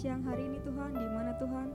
[0.00, 1.68] siang hari ini Tuhan di mana Tuhan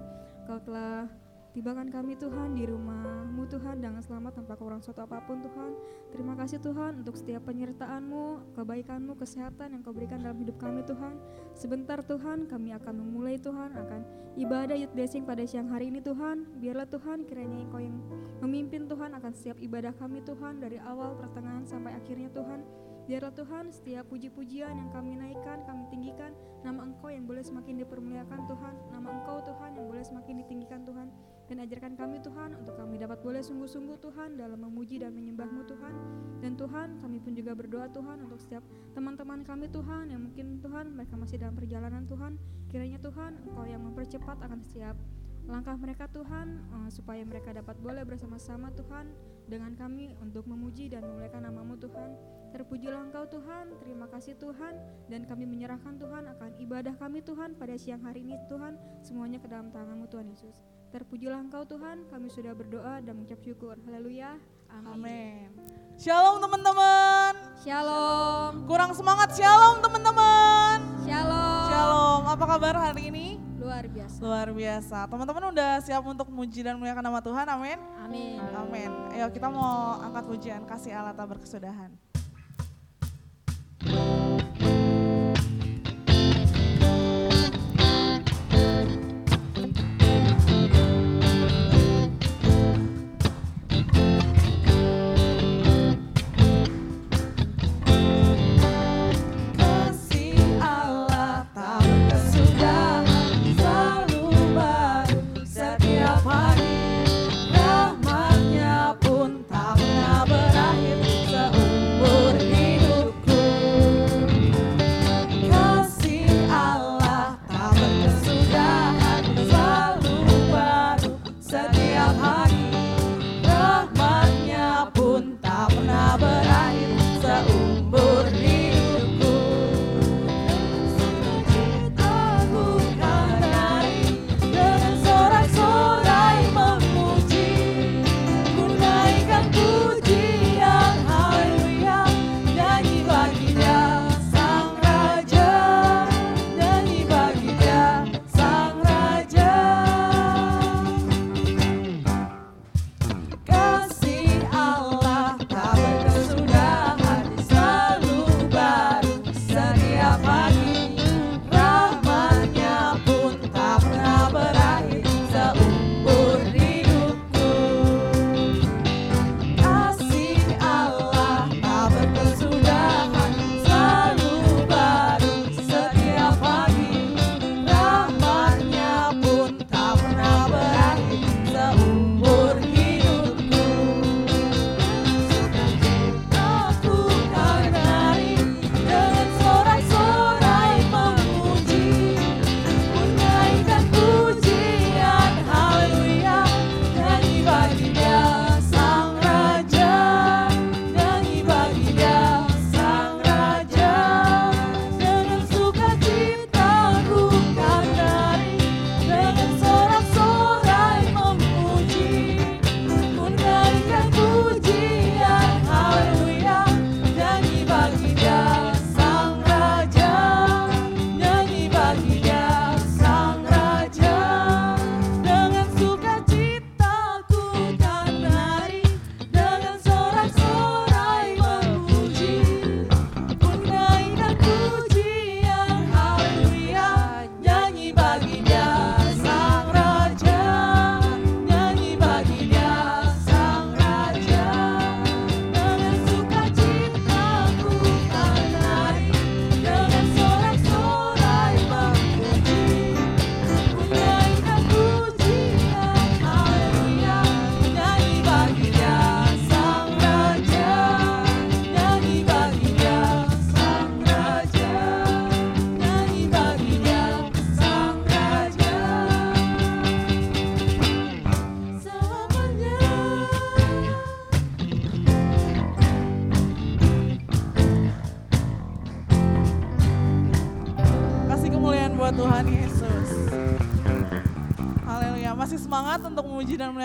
[0.50, 1.06] Kau telah
[1.54, 5.72] tibakan kami Tuhan di rumahmu Tuhan dengan selamat tanpa kurang suatu apa pun Tuhan.
[6.10, 11.18] Terima kasih Tuhan untuk setiap penyertaanmu, kebaikanmu, kesehatan yang kau berikan dalam hidup kami Tuhan.
[11.54, 14.02] Sebentar Tuhan kami akan memulai Tuhan akan
[14.42, 16.60] ibadah youth blessing pada siang hari ini Tuhan.
[16.60, 17.98] Biarlah Tuhan kiranya engkau yang
[18.42, 22.62] memimpin Tuhan akan setiap ibadah kami Tuhan dari awal pertengahan sampai akhirnya Tuhan.
[23.06, 26.34] Biarlah Tuhan setiap puji-pujian yang kami naikkan, kami tinggikan,
[26.66, 31.14] nama Engkau yang boleh semakin dipermuliakan Tuhan, nama Engkau Tuhan yang boleh semakin ditinggikan Tuhan.
[31.46, 35.94] Dan ajarkan kami Tuhan untuk kami dapat boleh sungguh-sungguh Tuhan dalam memuji dan menyembahmu Tuhan.
[36.42, 38.66] Dan Tuhan kami pun juga berdoa Tuhan untuk setiap
[38.98, 42.42] teman-teman kami Tuhan yang mungkin Tuhan mereka masih dalam perjalanan Tuhan.
[42.74, 44.98] Kiranya Tuhan Engkau yang mempercepat akan setiap
[45.46, 49.14] langkah mereka Tuhan uh, supaya mereka dapat boleh bersama-sama Tuhan
[49.46, 52.10] dengan kami untuk memuji dan memuliakan namamu Tuhan.
[52.56, 54.80] Terpujilah Engkau Tuhan, terima kasih Tuhan,
[55.12, 59.48] dan kami menyerahkan Tuhan akan ibadah kami Tuhan pada siang hari ini Tuhan, semuanya ke
[59.52, 60.64] dalam tanganmu Tuhan Yesus.
[60.96, 63.76] Terpujilah Engkau Tuhan, kami sudah berdoa dan mengucap syukur.
[63.84, 64.40] Haleluya.
[64.72, 64.88] Amin.
[64.88, 65.48] Amin.
[66.00, 67.36] Shalom teman-teman.
[67.60, 68.64] Shalom.
[68.72, 70.80] Kurang semangat shalom teman-teman.
[71.04, 71.68] Shalom.
[71.68, 72.22] Shalom.
[72.40, 73.36] Apa kabar hari ini?
[73.60, 74.18] Luar biasa.
[74.24, 74.98] Luar biasa.
[75.12, 77.52] Teman-teman udah siap untuk muji dan muliakan nama Tuhan?
[77.52, 77.84] Amin.
[78.00, 78.40] Amin.
[78.40, 78.92] Amin.
[79.12, 82.05] Ayo kita mau angkat pujian kasih Allah tak berkesudahan.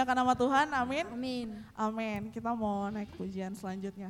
[0.00, 0.66] Memuliakan nama Tuhan.
[0.72, 1.04] Amin.
[1.12, 1.48] Amin.
[1.76, 2.20] Amin.
[2.32, 4.08] Kita mau naik pujian selanjutnya.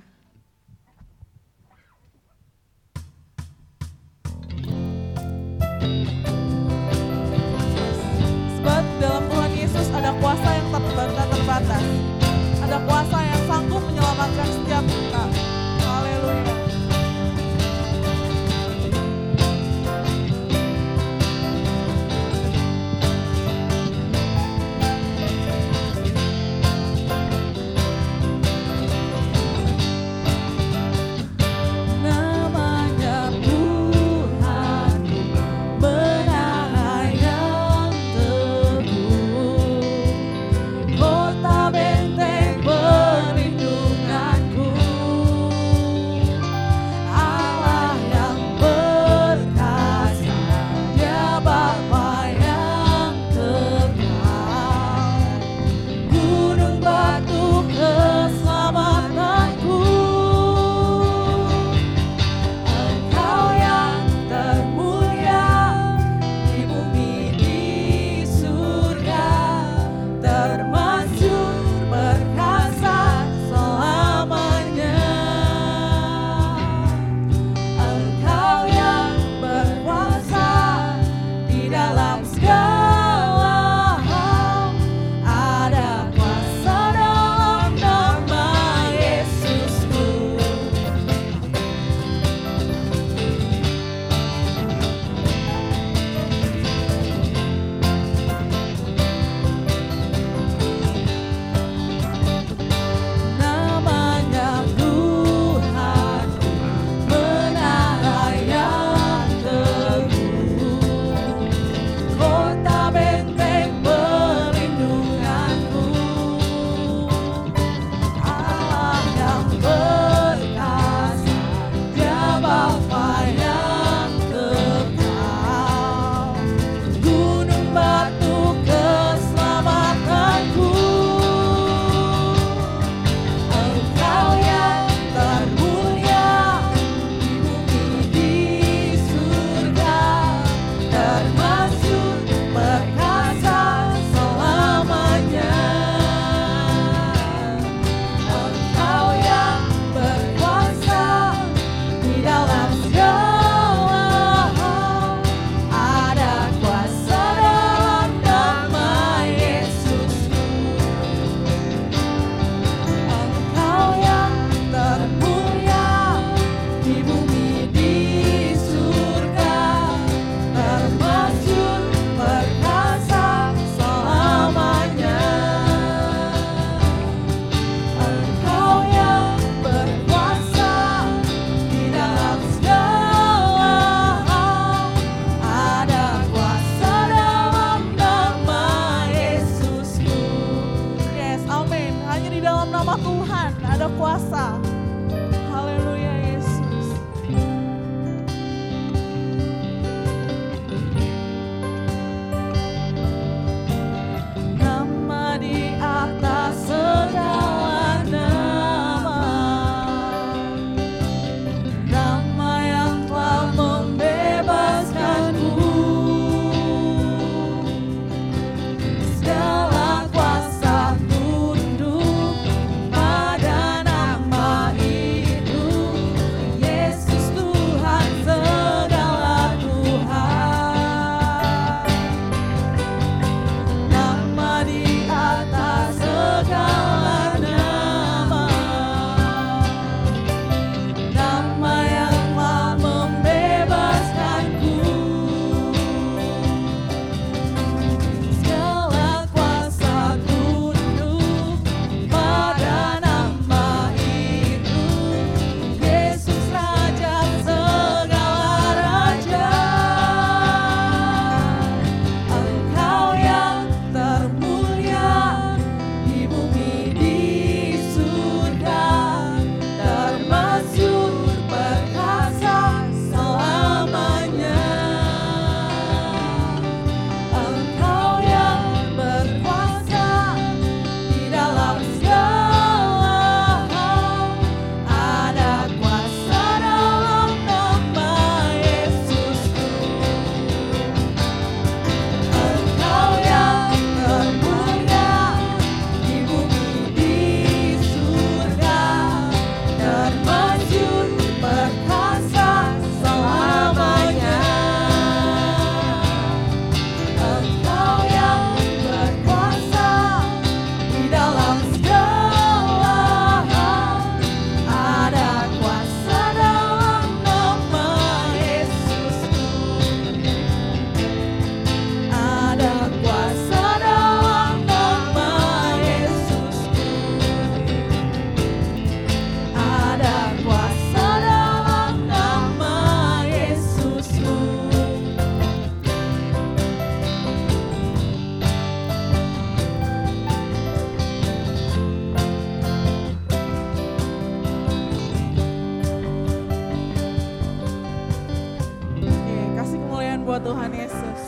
[350.30, 351.23] Buat Tuhan Yesus.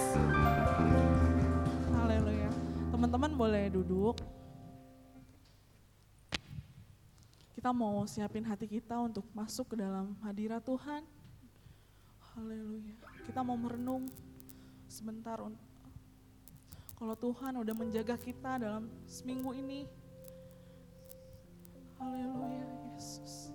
[1.91, 2.47] Haleluya.
[2.95, 4.15] Teman-teman boleh duduk.
[7.51, 11.03] Kita mau siapin hati kita untuk masuk ke dalam hadirat Tuhan.
[12.31, 12.95] Haleluya.
[13.27, 14.07] Kita mau merenung
[14.87, 15.43] sebentar
[16.95, 19.83] kalau Tuhan udah menjaga kita dalam seminggu ini.
[21.99, 23.51] Haleluya Yesus.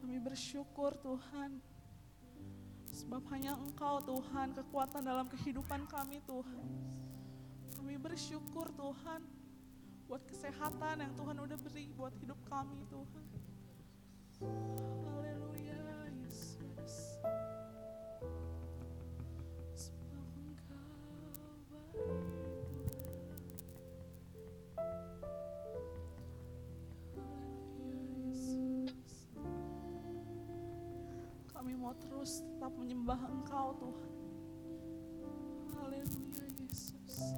[0.00, 1.71] Kami bersyukur Tuhan.
[3.02, 6.64] Sebab hanya Engkau Tuhan kekuatan dalam kehidupan kami Tuhan.
[7.74, 9.26] Kami bersyukur Tuhan
[10.06, 13.26] buat kesehatan yang Tuhan udah beri buat hidup kami Tuhan.
[15.02, 15.82] Haleluya
[16.22, 17.18] Yesus.
[19.74, 21.02] Sebab Engkau
[31.92, 34.12] mau terus tetap menyembah Engkau Tuhan.
[35.76, 37.36] Haleluya Yesus.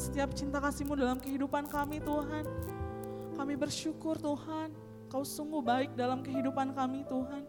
[0.00, 2.48] Setiap cinta kasih-Mu dalam kehidupan kami Tuhan.
[3.36, 4.72] Kami bersyukur Tuhan,
[5.12, 7.44] Kau sungguh baik dalam kehidupan kami Tuhan.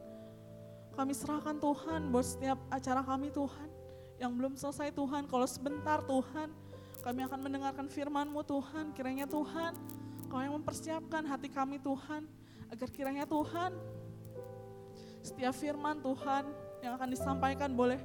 [0.92, 3.70] Kami serahkan Tuhan buat setiap acara kami Tuhan.
[4.20, 6.52] Yang belum selesai Tuhan, kalau sebentar Tuhan,
[7.00, 8.92] kami akan mendengarkan firman-Mu Tuhan.
[8.92, 9.72] Kiranya Tuhan,
[10.28, 12.28] Kau yang mempersiapkan hati kami Tuhan,
[12.68, 13.72] agar kiranya Tuhan,
[15.24, 16.44] setiap firman Tuhan
[16.84, 18.02] yang akan disampaikan boleh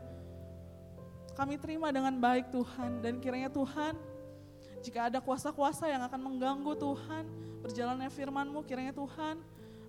[1.32, 3.96] kami terima dengan baik Tuhan dan kiranya Tuhan
[4.86, 7.26] jika ada kuasa-kuasa yang akan mengganggu Tuhan
[7.66, 9.42] berjalannya firman-Mu kiranya Tuhan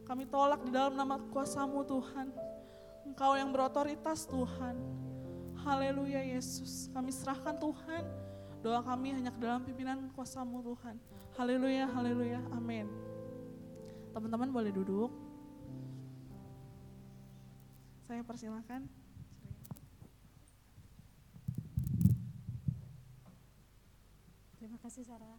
[0.10, 2.32] kami tolak di dalam nama kuasamu Tuhan.
[3.04, 4.80] Engkau yang berotoritas Tuhan.
[5.68, 6.88] Haleluya Yesus.
[6.96, 8.08] Kami serahkan Tuhan.
[8.64, 10.96] Doa kami hanya ke dalam pimpinan kuasamu Tuhan.
[11.36, 12.40] Haleluya Haleluya.
[12.56, 12.88] Amin.
[14.16, 15.12] Teman-teman boleh duduk.
[18.08, 18.88] Saya persilahkan
[24.56, 25.37] Terima kasih Sarah.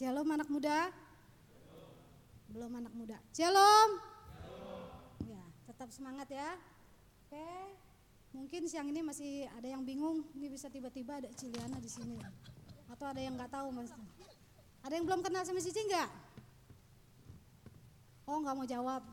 [0.00, 0.88] Shalom anak muda.
[2.48, 3.20] Belum anak muda.
[3.36, 4.00] Shalom.
[5.28, 6.56] Ya, tetap semangat ya.
[7.28, 7.44] Oke.
[8.32, 12.16] Mungkin siang ini masih ada yang bingung, ini bisa tiba-tiba ada Ciliana di sini.
[12.88, 13.92] Atau ada yang nggak tahu Mas.
[14.80, 16.08] Ada yang belum kenal sama Cici nggak?
[18.24, 19.04] Oh nggak mau jawab.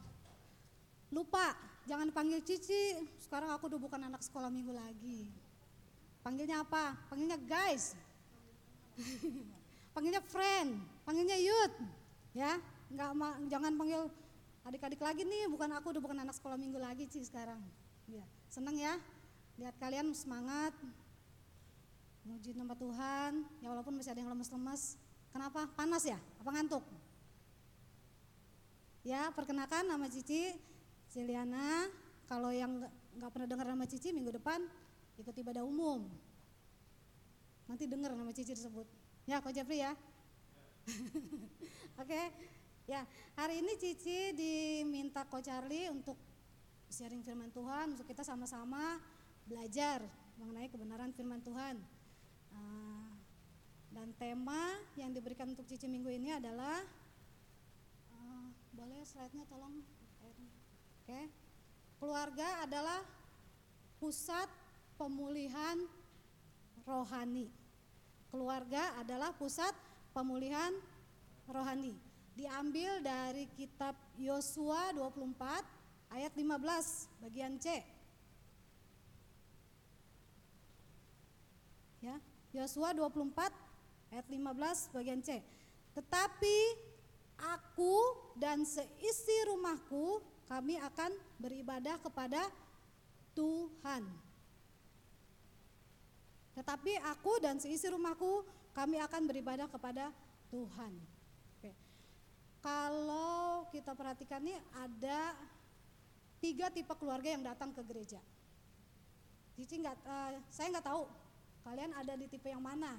[1.11, 1.51] Lupa,
[1.83, 2.95] jangan panggil Cici.
[3.19, 5.27] Sekarang aku udah bukan anak sekolah minggu lagi.
[6.23, 6.95] Panggilnya apa?
[7.11, 7.91] Panggilnya guys.
[9.97, 10.77] panggilnya friend,
[11.09, 11.73] panggilnya youth,
[12.37, 12.61] ya,
[12.93, 13.17] nggak
[13.49, 14.05] jangan panggil
[14.61, 17.57] adik-adik lagi nih, bukan aku udah bukan anak sekolah minggu lagi sih sekarang,
[18.05, 18.93] ya, seneng ya,
[19.57, 20.69] lihat kalian semangat,
[22.21, 25.01] memuji nama Tuhan, ya walaupun masih ada yang lemes-lemes,
[25.33, 25.65] kenapa?
[25.73, 26.21] Panas ya?
[26.45, 26.85] Apa ngantuk?
[29.01, 30.53] Ya, perkenalkan nama Cici,
[31.09, 31.89] Ciliana,
[32.29, 32.85] kalau yang
[33.17, 34.61] nggak pernah dengar nama Cici minggu depan
[35.17, 36.05] ikut ibadah umum.
[37.65, 38.96] Nanti dengar nama Cici disebut.
[39.27, 39.91] Ya, Ko Jeffrey ya.
[41.99, 42.07] Oke.
[42.07, 42.25] Okay.
[42.87, 43.03] Ya,
[43.35, 46.15] hari ini Cici diminta Ko Charlie untuk
[46.87, 48.95] sharing firman Tuhan, untuk kita sama-sama
[49.43, 49.99] belajar
[50.39, 51.75] mengenai kebenaran firman Tuhan.
[52.55, 53.11] Uh,
[53.91, 56.79] dan tema yang diberikan untuk Cici minggu ini adalah
[58.15, 59.83] uh, boleh slide-nya tolong.
[60.23, 60.31] Oke.
[61.03, 61.27] Okay.
[61.99, 63.03] Keluarga adalah
[63.99, 64.47] pusat
[64.95, 65.83] pemulihan
[66.87, 67.66] rohani.
[68.27, 69.71] Keluarga adalah pusat
[70.11, 70.75] pemulihan
[71.47, 71.95] rohani.
[72.37, 77.81] Diambil dari kitab Yosua 24 ayat 15 bagian C.
[82.03, 82.21] Ya,
[82.53, 83.33] Yosua 24
[84.13, 85.41] ayat 15 bagian C.
[85.97, 86.57] Tetapi
[87.41, 87.95] aku
[88.37, 91.11] dan seisi rumahku kami akan
[91.41, 92.45] beribadah kepada
[93.33, 94.26] Tuhan.
[96.57, 98.41] Tetapi aku dan seisi rumahku
[98.73, 100.09] kami akan beribadah kepada
[100.49, 100.93] Tuhan.
[101.53, 101.71] Oke.
[102.65, 105.37] Kalau kita perhatikan nih ada
[106.41, 108.17] tiga tipe keluarga yang datang ke gereja.
[109.53, 111.05] Cici nggak, uh, saya nggak tahu
[111.65, 112.97] kalian ada di tipe yang mana,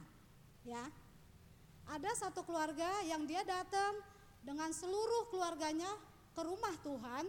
[0.62, 0.86] ya.
[1.88, 3.96] Ada satu keluarga yang dia datang
[4.44, 5.88] dengan seluruh keluarganya
[6.36, 7.24] ke rumah Tuhan,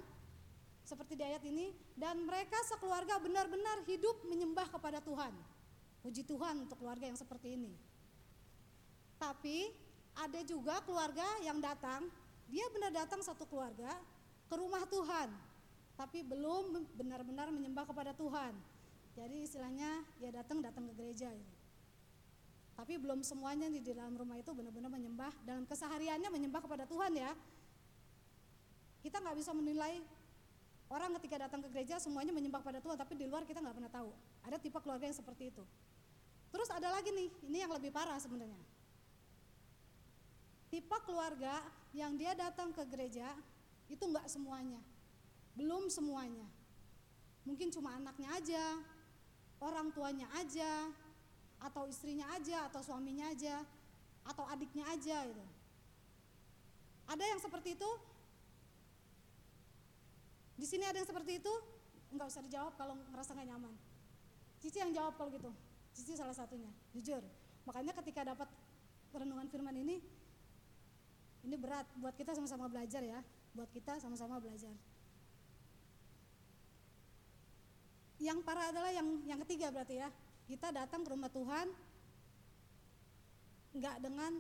[0.84, 5.32] seperti di ayat ini, dan mereka sekeluarga benar-benar hidup menyembah kepada Tuhan.
[6.00, 7.74] Puji Tuhan untuk keluarga yang seperti ini.
[9.20, 9.68] Tapi
[10.16, 12.08] ada juga keluarga yang datang,
[12.48, 13.92] dia benar datang satu keluarga
[14.48, 15.30] ke rumah Tuhan,
[16.00, 18.56] tapi belum benar-benar menyembah kepada Tuhan.
[19.20, 21.28] Jadi istilahnya dia datang datang ke gereja.
[21.28, 21.56] Gitu.
[22.80, 27.36] Tapi belum semuanya di dalam rumah itu benar-benar menyembah dalam kesehariannya menyembah kepada Tuhan ya.
[29.04, 30.00] Kita nggak bisa menilai
[30.90, 33.94] orang ketika datang ke gereja semuanya menyembah pada Tuhan, tapi di luar kita nggak pernah
[33.94, 34.10] tahu.
[34.46, 35.64] Ada tipe keluarga yang seperti itu.
[36.50, 38.58] Terus ada lagi nih, ini yang lebih parah sebenarnya.
[40.74, 41.62] Tipe keluarga
[41.94, 43.30] yang dia datang ke gereja
[43.90, 44.82] itu enggak semuanya.
[45.54, 46.46] Belum semuanya.
[47.46, 48.66] Mungkin cuma anaknya aja,
[49.62, 50.90] orang tuanya aja,
[51.62, 53.62] atau istrinya aja, atau suaminya aja,
[54.26, 55.46] atau adiknya aja gitu.
[57.10, 57.90] Ada yang seperti itu?
[60.60, 61.54] Di sini ada yang seperti itu?
[62.12, 63.74] Enggak usah dijawab kalau ngerasa nggak nyaman.
[64.60, 65.48] Cici yang jawab kalau gitu.
[65.96, 67.24] Cici salah satunya, jujur.
[67.64, 68.52] Makanya ketika dapat
[69.16, 70.04] renungan firman ini
[71.48, 73.24] ini berat buat kita sama-sama belajar ya,
[73.56, 74.76] buat kita sama-sama belajar.
[78.20, 80.12] Yang parah adalah yang yang ketiga berarti ya.
[80.44, 81.72] Kita datang ke rumah Tuhan
[83.80, 84.36] nggak dengan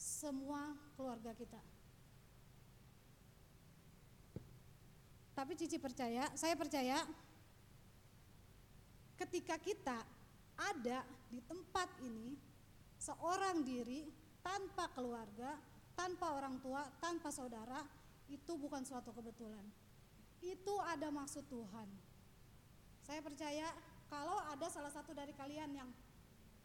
[0.00, 1.73] semua keluarga kita.
[5.34, 7.02] Tapi Cici percaya, saya percaya
[9.18, 9.98] ketika kita
[10.54, 12.38] ada di tempat ini
[13.02, 14.06] seorang diri
[14.38, 15.58] tanpa keluarga,
[15.98, 17.82] tanpa orang tua, tanpa saudara,
[18.30, 19.66] itu bukan suatu kebetulan.
[20.38, 21.88] Itu ada maksud Tuhan.
[23.02, 23.68] Saya percaya
[24.06, 25.90] kalau ada salah satu dari kalian yang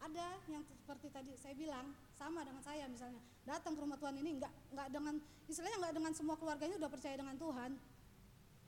[0.00, 4.40] ada yang seperti tadi saya bilang sama dengan saya misalnya datang ke rumah Tuhan ini
[4.40, 7.70] nggak nggak dengan istilahnya nggak dengan semua keluarganya udah percaya dengan Tuhan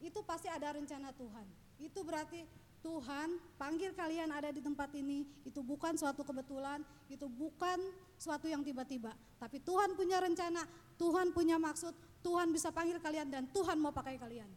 [0.03, 1.47] itu pasti ada rencana Tuhan.
[1.79, 2.43] Itu berarti
[2.83, 5.23] Tuhan panggil kalian ada di tempat ini.
[5.47, 6.83] Itu bukan suatu kebetulan.
[7.07, 7.79] Itu bukan
[8.19, 9.15] suatu yang tiba-tiba.
[9.39, 10.67] Tapi Tuhan punya rencana
[10.99, 14.51] Tuhan punya maksud Tuhan bisa panggil kalian dan Tuhan mau pakai kalian.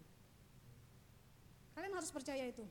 [1.73, 2.65] Kalian harus percaya itu.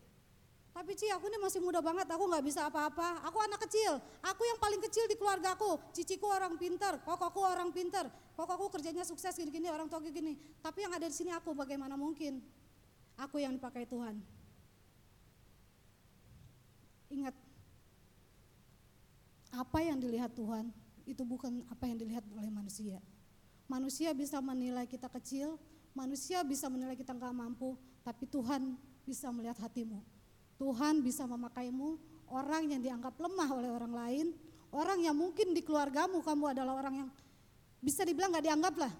[0.74, 3.22] Tapi Ci aku ini masih muda banget, aku nggak bisa apa-apa.
[3.30, 3.94] Aku anak kecil,
[4.26, 5.78] aku yang paling kecil di keluarga aku.
[5.94, 10.34] Ciciku orang pinter, kokokku orang pinter, kokokku kerjanya sukses gini-gini, orang tua gini.
[10.58, 12.42] Tapi yang ada di sini aku bagaimana mungkin?
[13.18, 14.18] Aku yang dipakai Tuhan.
[17.14, 17.34] Ingat,
[19.54, 20.74] apa yang dilihat Tuhan
[21.06, 22.98] itu bukan apa yang dilihat oleh manusia.
[23.70, 25.56] Manusia bisa menilai kita kecil,
[25.94, 28.74] manusia bisa menilai kita nggak mampu, tapi Tuhan
[29.06, 30.02] bisa melihat hatimu.
[30.58, 31.96] Tuhan bisa memakaimu,
[32.28, 34.26] orang yang dianggap lemah oleh orang lain,
[34.74, 37.10] orang yang mungkin di keluargamu kamu adalah orang yang
[37.78, 38.92] bisa dibilang nggak dianggap lah.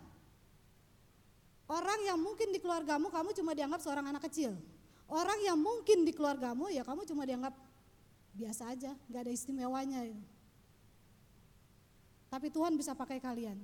[1.64, 4.52] Orang yang mungkin di keluargamu kamu cuma dianggap seorang anak kecil.
[5.08, 7.56] Orang yang mungkin di keluargamu ya kamu cuma dianggap
[8.36, 10.00] biasa aja, nggak ada istimewanya.
[12.28, 13.56] Tapi Tuhan bisa pakai kalian.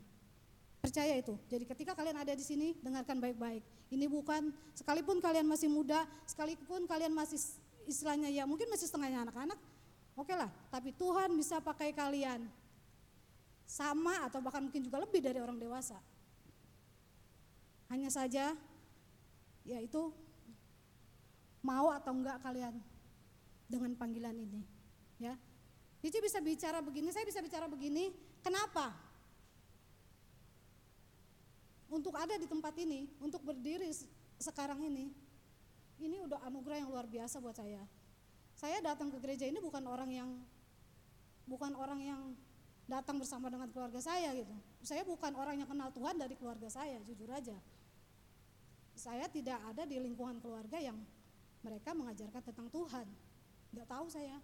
[0.80, 1.36] Percaya itu.
[1.52, 3.60] Jadi ketika kalian ada di sini, dengarkan baik-baik.
[3.92, 7.36] Ini bukan sekalipun kalian masih muda, sekalipun kalian masih
[7.84, 9.58] istilahnya ya mungkin masih setengahnya anak-anak,
[10.14, 10.48] oke okay lah.
[10.70, 12.46] Tapi Tuhan bisa pakai kalian
[13.66, 15.98] sama atau bahkan mungkin juga lebih dari orang dewasa.
[17.90, 18.54] Hanya saja
[19.66, 20.14] yaitu
[21.60, 22.78] mau atau enggak kalian
[23.68, 24.64] dengan panggilan ini,
[25.20, 25.36] ya.
[26.00, 28.08] Cici bisa bicara begini, saya bisa bicara begini.
[28.40, 28.96] Kenapa?
[31.92, 33.92] Untuk ada di tempat ini, untuk berdiri
[34.40, 35.12] sekarang ini,
[36.00, 37.84] ini udah anugerah yang luar biasa buat saya.
[38.56, 40.30] Saya datang ke gereja ini bukan orang yang
[41.44, 42.22] bukan orang yang
[42.88, 44.54] datang bersama dengan keluarga saya gitu.
[44.80, 47.54] Saya bukan orang yang kenal Tuhan dari keluarga saya, jujur aja.
[49.00, 51.00] Saya tidak ada di lingkungan keluarga yang
[51.64, 53.08] mereka mengajarkan tentang Tuhan.
[53.72, 54.36] Nggak tahu saya.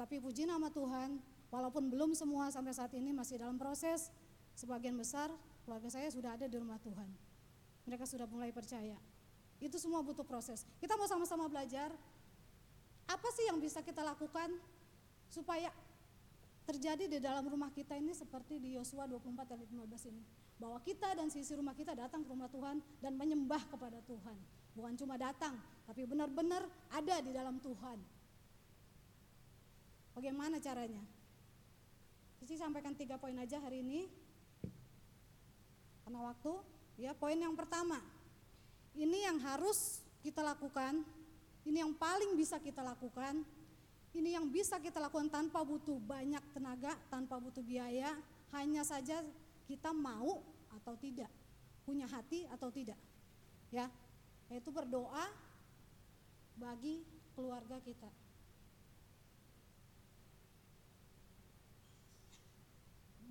[0.00, 1.20] Tapi puji nama Tuhan,
[1.52, 4.08] walaupun belum semua sampai saat ini masih dalam proses,
[4.56, 5.28] sebagian besar
[5.68, 7.12] keluarga saya sudah ada di rumah Tuhan.
[7.84, 8.96] Mereka sudah mulai percaya.
[9.60, 10.64] Itu semua butuh proses.
[10.80, 11.92] Kita mau sama-sama belajar.
[13.04, 14.56] Apa sih yang bisa kita lakukan
[15.28, 15.68] supaya
[16.62, 20.22] terjadi di dalam rumah kita ini seperti di Yosua 24 ayat 15 ini.
[20.56, 24.38] Bahwa kita dan sisi rumah kita datang ke rumah Tuhan dan menyembah kepada Tuhan.
[24.72, 27.98] Bukan cuma datang, tapi benar-benar ada di dalam Tuhan.
[30.16, 31.02] Bagaimana caranya?
[32.40, 34.08] Sisi sampaikan tiga poin aja hari ini
[36.02, 36.52] karena waktu.
[37.00, 37.96] Ya, poin yang pertama.
[38.92, 41.00] Ini yang harus kita lakukan,
[41.64, 43.40] ini yang paling bisa kita lakukan.
[44.12, 48.12] Ini yang bisa kita lakukan tanpa butuh banyak tenaga, tanpa butuh biaya,
[48.52, 49.24] hanya saja
[49.64, 51.32] kita mau atau tidak,
[51.88, 53.00] punya hati atau tidak.
[53.72, 53.88] Ya,
[54.52, 55.32] yaitu berdoa
[56.60, 58.12] bagi keluarga kita.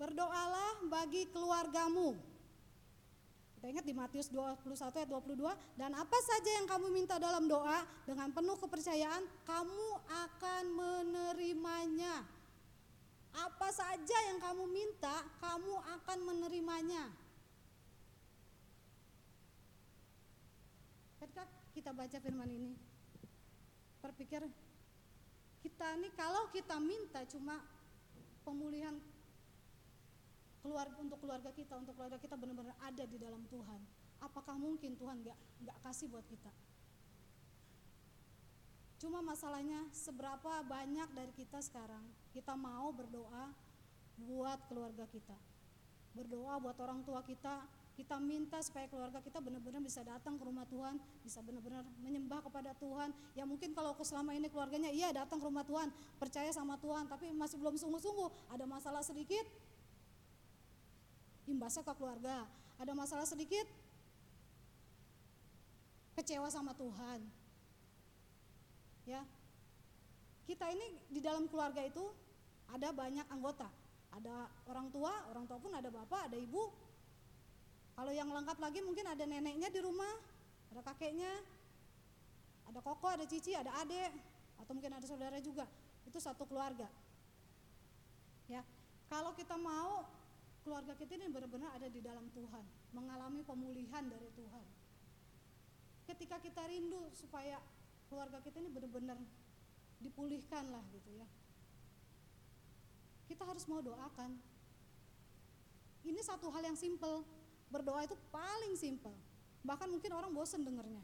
[0.01, 2.30] Berdoalah bagi keluargamu.
[3.61, 5.37] Kita ingat di Matius 21 ayat 22,
[5.77, 12.25] dan apa saja yang kamu minta dalam doa dengan penuh kepercayaan, kamu akan menerimanya.
[13.37, 17.05] Apa saja yang kamu minta, kamu akan menerimanya.
[21.21, 21.45] Ketika
[21.77, 22.73] kita baca firman ini,
[24.01, 24.41] berpikir
[25.61, 27.61] kita ini kalau kita minta cuma
[28.41, 28.97] pemulihan
[30.61, 33.81] keluarga untuk keluarga kita untuk keluarga kita benar-benar ada di dalam Tuhan.
[34.21, 36.53] Apakah mungkin Tuhan nggak nggak kasih buat kita?
[39.01, 42.05] Cuma masalahnya seberapa banyak dari kita sekarang
[42.37, 43.49] kita mau berdoa
[44.21, 45.33] buat keluarga kita.
[46.13, 47.65] Berdoa buat orang tua kita
[48.01, 52.71] kita minta supaya keluarga kita benar-benar bisa datang ke rumah Tuhan, bisa benar-benar menyembah kepada
[52.79, 53.11] Tuhan.
[53.35, 57.05] Ya mungkin kalau aku selama ini keluarganya iya datang ke rumah Tuhan, percaya sama Tuhan,
[57.11, 59.43] tapi masih belum sungguh-sungguh, ada masalah sedikit,
[61.49, 62.45] imbasnya ke keluarga.
[62.81, 63.65] Ada masalah sedikit,
[66.17, 67.21] kecewa sama Tuhan.
[69.05, 69.21] Ya.
[70.45, 72.03] Kita ini di dalam keluarga itu
[72.67, 73.69] ada banyak anggota.
[74.11, 76.67] Ada orang tua, orang tua pun ada bapak, ada ibu,
[77.95, 80.11] kalau yang lengkap lagi mungkin ada neneknya di rumah,
[80.73, 81.31] ada kakeknya,
[82.67, 84.11] ada koko, ada cici, ada adik,
[84.57, 85.69] atau mungkin ada saudara juga.
[86.07, 86.87] Itu satu keluarga.
[88.49, 88.65] Ya,
[89.07, 90.03] kalau kita mau
[90.61, 94.65] keluarga kita ini benar-benar ada di dalam Tuhan, mengalami pemulihan dari Tuhan.
[96.05, 97.57] Ketika kita rindu supaya
[98.09, 99.17] keluarga kita ini benar-benar
[100.01, 101.27] dipulihkan lah gitu ya.
[103.29, 104.35] Kita harus mau doakan.
[106.01, 107.23] Ini satu hal yang simple,
[107.71, 109.15] Berdoa itu paling simpel.
[109.63, 110.99] Bahkan mungkin orang bosen dengernya.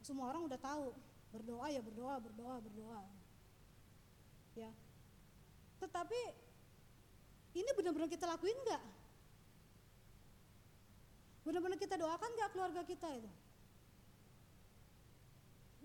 [0.00, 0.96] Semua orang udah tahu,
[1.28, 3.04] berdoa ya berdoa, berdoa, berdoa.
[4.56, 4.72] Ya.
[5.76, 6.16] Tetapi
[7.56, 8.82] ini benar-benar kita lakuin nggak?
[11.48, 13.30] Benar-benar kita doakan nggak keluarga kita itu?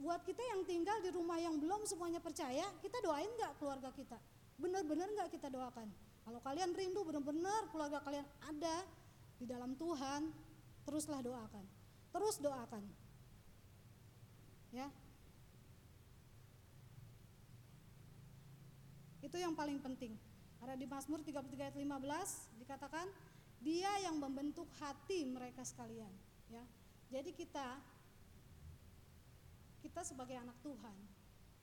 [0.02, 4.18] Buat kita yang tinggal di rumah yang belum semuanya percaya, kita doain nggak keluarga kita?
[4.58, 5.88] Benar-benar nggak kita doakan?
[6.26, 8.84] Kalau kalian rindu benar-benar keluarga kalian ada
[9.38, 10.34] di dalam Tuhan,
[10.84, 11.66] teruslah doakan.
[12.12, 12.84] Terus doakan.
[14.74, 14.90] Ya.
[19.22, 20.18] Itu yang paling penting.
[20.62, 23.10] Ada di Mazmur 33 ayat 15 dikatakan
[23.62, 26.10] dia yang membentuk hati mereka sekalian,
[26.50, 26.62] ya.
[27.10, 27.78] Jadi kita
[29.82, 30.98] kita sebagai anak Tuhan,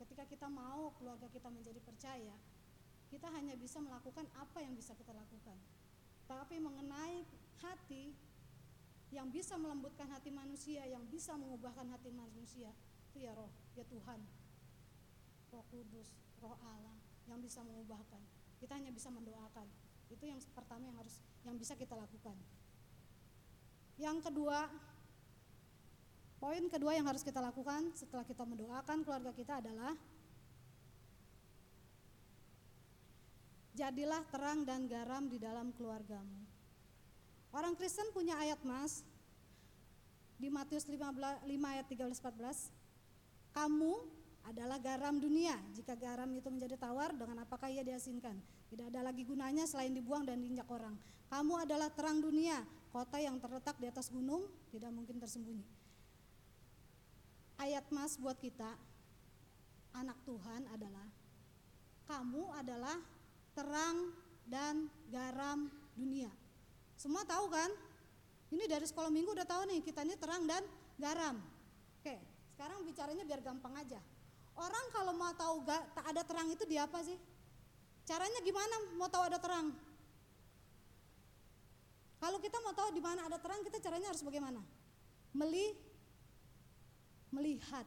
[0.02, 2.34] ketika kita mau keluarga kita menjadi percaya,
[3.08, 5.56] kita hanya bisa melakukan apa yang bisa kita lakukan.
[6.26, 7.22] Tapi mengenai
[7.62, 8.12] hati
[9.08, 12.68] yang bisa melembutkan hati manusia, yang bisa mengubahkan hati manusia,
[13.10, 14.20] itu ya roh, ya Tuhan.
[15.48, 16.12] Roh Kudus,
[16.44, 18.37] roh Allah yang bisa mengubahkan.
[18.58, 19.66] Kita hanya bisa mendoakan.
[20.10, 21.14] Itu yang pertama yang harus
[21.46, 22.34] yang bisa kita lakukan.
[23.98, 24.70] Yang kedua,
[26.38, 29.94] poin kedua yang harus kita lakukan setelah kita mendoakan keluarga kita adalah
[33.78, 36.42] jadilah terang dan garam di dalam keluargamu.
[37.54, 39.06] Orang Kristen punya ayat mas
[40.38, 42.74] di Matius 15, 5 ayat 13 14.
[43.54, 44.17] Kamu
[44.48, 45.54] adalah garam dunia.
[45.76, 48.40] Jika garam itu menjadi tawar, dengan apakah ia diasinkan?
[48.72, 50.96] Tidak ada lagi gunanya selain dibuang dan diinjak orang.
[51.28, 55.64] Kamu adalah terang dunia, kota yang terletak di atas gunung, tidak mungkin tersembunyi.
[57.60, 58.72] Ayat mas buat kita,
[59.92, 61.08] anak Tuhan adalah,
[62.08, 62.96] kamu adalah
[63.52, 64.16] terang
[64.48, 66.32] dan garam dunia.
[66.96, 67.68] Semua tahu kan?
[68.48, 70.64] Ini dari sekolah minggu udah tahu nih, kita ini terang dan
[70.96, 71.36] garam.
[72.00, 72.16] Oke,
[72.56, 74.00] sekarang bicaranya biar gampang aja.
[74.58, 77.14] Orang kalau mau tahu gak, tak ada terang itu di apa sih?
[78.02, 79.70] Caranya gimana mau tahu ada terang?
[82.18, 84.58] Kalau kita mau tahu di mana ada terang, kita caranya harus bagaimana?
[85.30, 85.78] Meli,
[87.30, 87.86] melihat.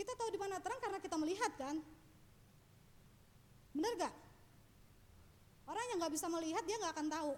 [0.00, 1.76] Kita tahu di mana terang karena kita melihat kan?
[3.76, 4.14] Benar gak?
[5.68, 7.32] Orang yang nggak bisa melihat dia nggak akan tahu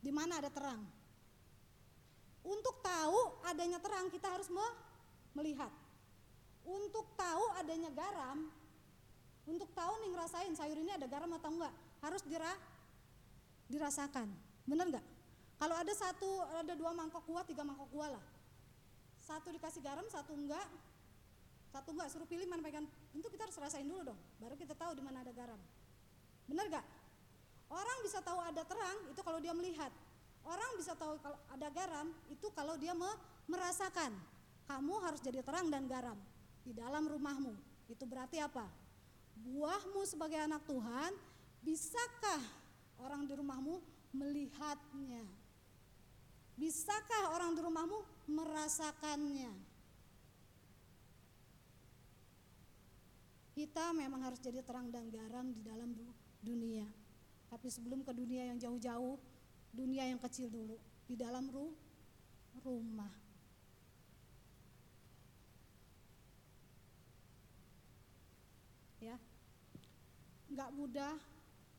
[0.00, 0.80] di mana ada terang.
[2.46, 4.46] Untuk tahu adanya terang kita harus
[5.34, 5.68] melihat.
[6.66, 8.50] Untuk tahu adanya garam,
[9.46, 11.70] untuk tahu nih ngerasain sayur ini ada garam atau enggak,
[12.02, 12.50] harus dira,
[13.70, 14.26] dirasakan.
[14.66, 15.06] Bener nggak?
[15.62, 18.24] Kalau ada satu, ada dua mangkok kuah, tiga mangkok kuah lah.
[19.22, 20.66] Satu dikasih garam, satu enggak,
[21.70, 22.90] satu enggak suruh pilih mana pegang.
[23.14, 25.58] Tentu kita harus rasain dulu dong, baru kita tahu di mana ada garam.
[26.50, 26.86] Bener gak?
[27.70, 29.90] Orang bisa tahu ada terang itu kalau dia melihat.
[30.46, 32.94] Orang bisa tahu kalau ada garam itu kalau dia
[33.50, 34.14] merasakan.
[34.66, 36.18] Kamu harus jadi terang dan garam
[36.66, 37.54] di dalam rumahmu.
[37.86, 38.66] Itu berarti apa?
[39.38, 41.14] Buahmu sebagai anak Tuhan,
[41.62, 42.42] bisakah
[42.98, 43.78] orang di rumahmu
[44.10, 45.22] melihatnya?
[46.58, 49.52] Bisakah orang di rumahmu merasakannya?
[53.56, 55.94] Kita memang harus jadi terang dan garam di dalam
[56.44, 56.84] dunia.
[57.48, 59.16] Tapi sebelum ke dunia yang jauh-jauh,
[59.72, 60.76] dunia yang kecil dulu,
[61.08, 61.72] di dalam ru
[62.64, 63.12] rumah.
[69.00, 69.16] Ya,
[70.56, 71.12] nggak mudah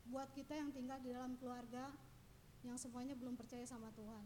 [0.06, 1.90] buat kita yang tinggal di dalam keluarga
[2.62, 4.22] yang semuanya belum percaya sama Tuhan.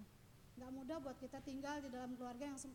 [0.60, 2.68] Nggak mudah buat kita tinggal di dalam keluarga yang se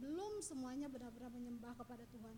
[0.00, 2.36] belum semuanya benar-benar menyembah kepada Tuhan.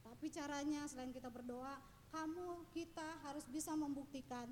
[0.00, 1.76] Tapi caranya selain kita berdoa,
[2.08, 4.48] kamu kita harus bisa membuktikan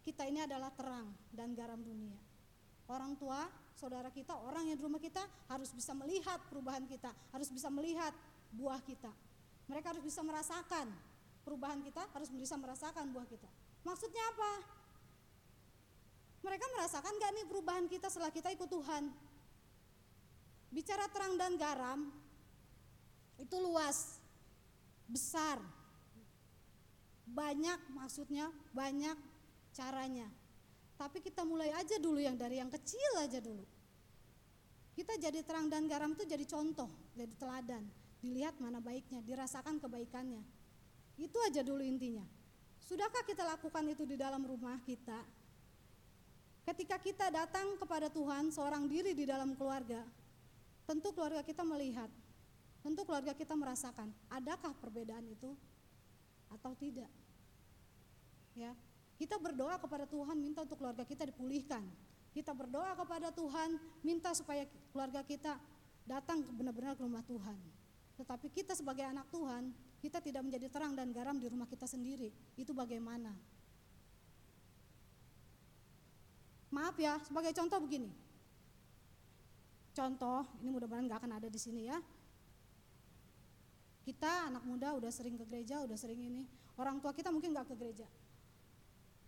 [0.00, 2.16] kita ini adalah terang dan garam dunia.
[2.88, 3.44] orang tua,
[3.76, 5.20] saudara kita, orang yang di rumah kita
[5.52, 8.16] harus bisa melihat perubahan kita, harus bisa melihat
[8.56, 9.12] buah kita.
[9.68, 10.88] Mereka harus bisa merasakan
[11.48, 13.48] perubahan kita, harus bisa merasakan buah kita.
[13.88, 14.52] Maksudnya apa?
[16.44, 19.08] Mereka merasakan gak nih perubahan kita setelah kita ikut Tuhan?
[20.68, 22.12] Bicara terang dan garam
[23.40, 24.20] itu luas,
[25.08, 25.56] besar,
[27.24, 29.16] banyak maksudnya, banyak
[29.72, 30.28] caranya.
[31.00, 33.64] Tapi kita mulai aja dulu yang dari yang kecil aja dulu.
[34.92, 37.86] Kita jadi terang dan garam itu jadi contoh, jadi teladan.
[38.18, 40.57] Dilihat mana baiknya, dirasakan kebaikannya.
[41.18, 42.22] Itu aja dulu intinya.
[42.78, 45.20] Sudahkah kita lakukan itu di dalam rumah kita?
[46.64, 50.04] Ketika kita datang kepada Tuhan, seorang diri di dalam keluarga,
[50.86, 52.08] tentu keluarga kita melihat,
[52.80, 55.52] tentu keluarga kita merasakan, adakah perbedaan itu
[56.48, 57.10] atau tidak.
[58.56, 58.72] Ya,
[59.18, 61.82] kita berdoa kepada Tuhan minta untuk keluarga kita dipulihkan.
[62.32, 64.62] Kita berdoa kepada Tuhan minta supaya
[64.94, 65.58] keluarga kita
[66.06, 67.58] datang benar-benar ke rumah Tuhan.
[68.16, 72.30] Tetapi kita sebagai anak Tuhan, kita tidak menjadi terang dan garam di rumah kita sendiri.
[72.54, 73.34] Itu bagaimana?
[76.70, 78.28] Maaf ya, sebagai contoh begini
[79.98, 81.98] contoh, ini mudah-mudahan nggak akan ada di sini ya.
[84.06, 86.46] Kita anak muda udah sering ke gereja, udah sering ini.
[86.78, 88.06] Orang tua kita mungkin nggak ke gereja,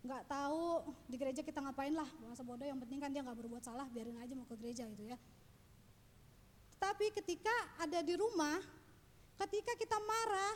[0.07, 2.63] nggak tahu di gereja kita ngapain lah, masa bodoh.
[2.63, 5.19] Yang penting kan dia nggak berbuat salah, biarin aja mau ke gereja gitu ya.
[6.79, 8.57] Tapi ketika ada di rumah,
[9.41, 10.55] ketika kita marah,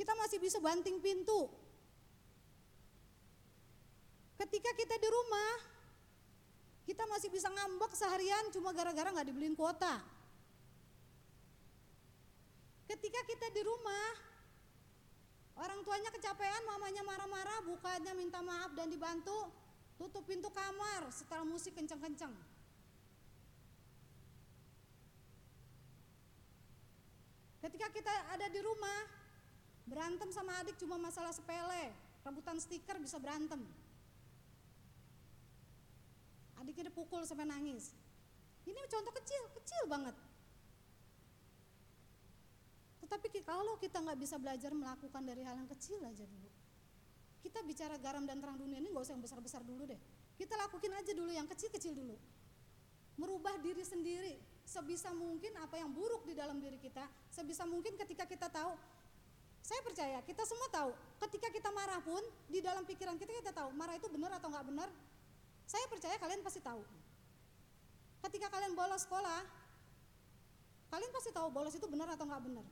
[0.00, 1.52] kita masih bisa banting pintu.
[4.36, 5.52] Ketika kita di rumah,
[6.88, 10.00] kita masih bisa ngambek seharian cuma gara-gara nggak dibeliin kuota.
[12.86, 14.08] Ketika kita di rumah,
[15.58, 19.50] orang tuanya kecapean, mamanya marah-marah, bukannya minta maaf dan dibantu,
[19.98, 22.32] tutup pintu kamar setelah musik kenceng-kenceng.
[27.66, 29.10] Ketika kita ada di rumah,
[29.90, 31.90] berantem sama adik cuma masalah sepele,
[32.22, 33.58] rebutan stiker bisa berantem
[36.66, 37.94] adiknya dipukul sampai nangis.
[38.66, 40.18] Ini contoh kecil, kecil banget.
[43.06, 46.50] Tetapi kalau kita nggak bisa belajar melakukan dari hal yang kecil aja dulu.
[47.38, 50.00] Kita bicara garam dan terang dunia ini nggak usah yang besar-besar dulu deh.
[50.34, 52.18] Kita lakukan aja dulu yang kecil-kecil dulu.
[53.22, 54.34] Merubah diri sendiri
[54.66, 58.74] sebisa mungkin apa yang buruk di dalam diri kita, sebisa mungkin ketika kita tahu
[59.66, 60.94] saya percaya kita semua tahu
[61.26, 64.62] ketika kita marah pun di dalam pikiran kita kita tahu marah itu benar atau nggak
[64.62, 64.86] benar
[65.66, 66.78] saya percaya kalian pasti tahu.
[68.22, 69.42] Ketika kalian bolos sekolah,
[70.94, 72.66] kalian pasti tahu bolos itu benar atau nggak benar.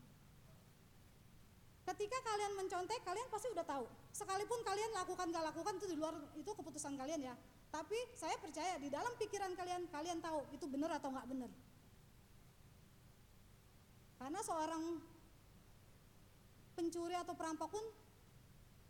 [1.85, 3.85] Ketika kalian mencontek, kalian pasti udah tahu.
[4.15, 7.35] Sekalipun kalian lakukan nggak lakukan itu di luar itu keputusan kalian ya.
[7.69, 11.51] Tapi saya percaya di dalam pikiran kalian, kalian tahu itu benar atau nggak benar.
[14.25, 14.81] Karena seorang
[16.73, 17.85] pencuri atau perampok pun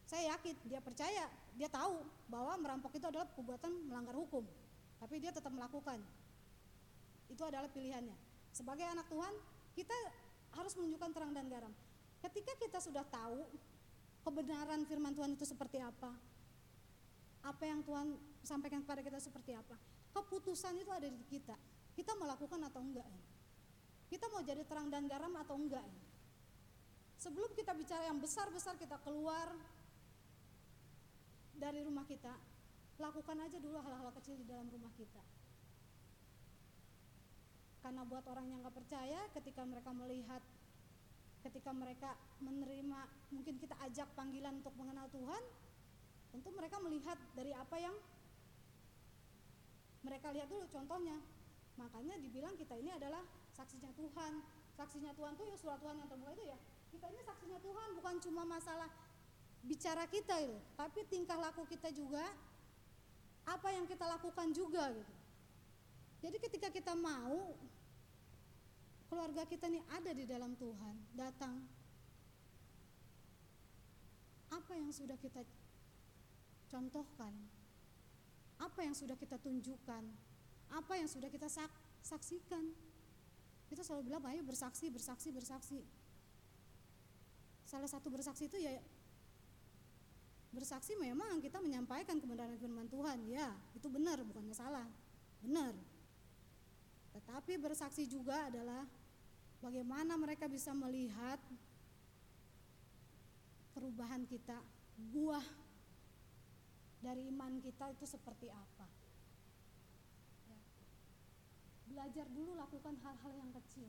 [0.07, 1.26] saya yakin dia percaya
[1.59, 4.47] dia tahu bahwa merampok itu adalah perbuatan melanggar hukum,
[5.03, 5.99] tapi dia tetap melakukan.
[7.26, 8.14] Itu adalah pilihannya.
[8.55, 9.35] Sebagai anak Tuhan,
[9.74, 9.97] kita
[10.55, 11.74] harus menunjukkan terang dan garam.
[12.22, 13.43] Ketika kita sudah tahu
[14.22, 16.14] kebenaran firman Tuhan itu seperti apa,
[17.43, 18.14] apa yang Tuhan
[18.47, 19.74] sampaikan kepada kita seperti apa,
[20.14, 21.59] keputusan itu ada di kita.
[21.99, 23.34] Kita melakukan atau enggak?
[24.14, 25.82] Kita mau jadi terang dan garam atau enggak?
[27.18, 29.50] Sebelum kita bicara yang besar-besar, kita keluar
[31.58, 32.30] dari rumah kita,
[33.02, 35.18] lakukan aja dulu hal-hal kecil di dalam rumah kita.
[37.82, 40.42] Karena buat orang yang gak percaya, ketika mereka melihat,
[41.50, 45.42] ketika mereka menerima, mungkin kita ajak panggilan untuk mengenal Tuhan,
[46.30, 47.98] tentu mereka melihat dari apa yang
[50.06, 51.18] mereka lihat dulu contohnya.
[51.82, 54.42] Makanya dibilang kita ini adalah saksinya Tuhan.
[54.74, 56.59] Saksinya Tuhan tuh ya surat Tuhan yang terbuka itu ya.
[56.90, 58.90] Kita ini saksinya Tuhan bukan cuma masalah
[59.64, 62.26] bicara kita itu, tapi tingkah laku kita juga
[63.48, 65.14] apa yang kita lakukan juga gitu.
[66.20, 67.55] Jadi ketika kita mau
[69.09, 71.55] keluarga kita ini ada di dalam Tuhan, datang
[74.50, 75.44] apa yang sudah kita
[76.72, 77.32] contohkan,
[78.59, 80.05] apa yang sudah kita tunjukkan,
[80.72, 81.46] apa yang sudah kita
[82.02, 82.74] saksikan.
[83.75, 85.83] Kita selalu bilang, ayo bersaksi, bersaksi, bersaksi.
[87.66, 88.79] Salah satu bersaksi itu ya
[90.55, 93.51] bersaksi memang kita menyampaikan kebenaran firman Tuhan ya.
[93.75, 94.87] Itu benar bukannya salah
[95.43, 95.75] benar.
[97.18, 98.87] Tetapi bersaksi juga adalah
[99.59, 101.43] bagaimana mereka bisa melihat
[103.75, 104.62] perubahan kita
[105.11, 105.43] buah
[107.03, 108.87] dari iman kita itu seperti apa
[110.47, 110.61] ya.
[111.95, 113.86] Belajar dulu lakukan hal-hal yang kecil.